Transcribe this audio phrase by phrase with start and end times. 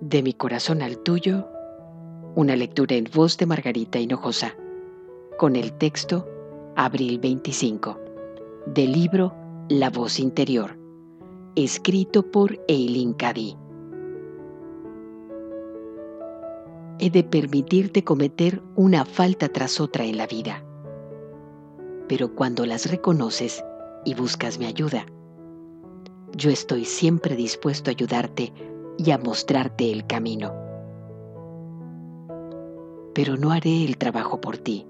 [0.00, 1.46] De mi corazón al tuyo,
[2.34, 4.54] una lectura en voz de Margarita Hinojosa,
[5.38, 6.26] con el texto
[6.74, 8.00] Abril 25,
[8.64, 9.34] del libro
[9.68, 10.78] La voz interior,
[11.54, 13.58] escrito por Eileen Cady.
[16.98, 20.64] He de permitirte cometer una falta tras otra en la vida,
[22.08, 23.62] pero cuando las reconoces
[24.06, 25.04] y buscas mi ayuda,
[26.34, 28.50] yo estoy siempre dispuesto a ayudarte
[29.02, 30.52] y a mostrarte el camino.
[33.14, 34.86] Pero no haré el trabajo por ti.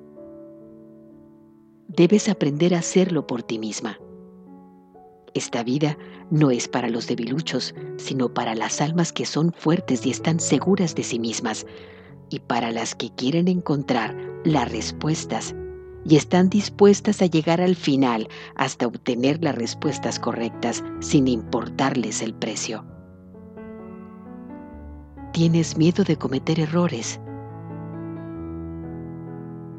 [1.86, 4.00] Debes aprender a hacerlo por ti misma.
[5.32, 5.96] Esta vida
[6.28, 10.96] no es para los debiluchos, sino para las almas que son fuertes y están seguras
[10.96, 11.64] de sí mismas,
[12.30, 15.54] y para las que quieren encontrar las respuestas
[16.04, 22.34] y están dispuestas a llegar al final hasta obtener las respuestas correctas sin importarles el
[22.34, 22.89] precio.
[25.32, 27.20] ¿Tienes miedo de cometer errores?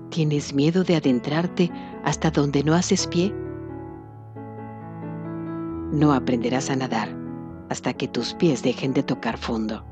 [0.09, 1.69] ¿Tienes miedo de adentrarte
[2.05, 3.35] hasta donde no haces pie?
[5.91, 7.09] No aprenderás a nadar
[7.69, 9.83] hasta que tus pies dejen de tocar fondo.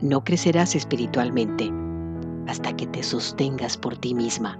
[0.00, 1.72] No crecerás espiritualmente
[2.48, 4.58] hasta que te sostengas por ti misma.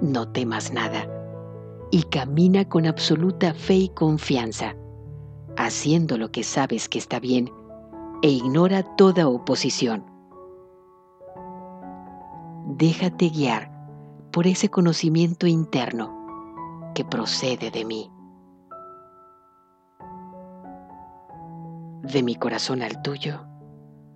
[0.00, 1.08] No temas nada
[1.90, 4.76] y camina con absoluta fe y confianza
[5.66, 7.50] haciendo lo que sabes que está bien
[8.22, 10.04] e ignora toda oposición.
[12.66, 13.70] Déjate guiar
[14.32, 16.16] por ese conocimiento interno
[16.94, 18.10] que procede de mí.
[22.02, 23.46] De mi corazón al tuyo,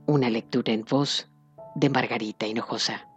[0.06, 1.28] una lectura en voz
[1.74, 3.08] de Margarita Hinojosa.